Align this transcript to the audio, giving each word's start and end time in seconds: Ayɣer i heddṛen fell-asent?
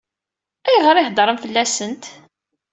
Ayɣer 0.67 0.95
i 0.97 1.03
heddṛen 1.07 1.41
fell-asent? 1.43 2.03